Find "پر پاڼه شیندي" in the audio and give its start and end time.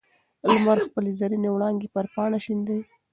1.95-2.79